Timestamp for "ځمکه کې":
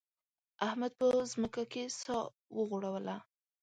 1.31-1.83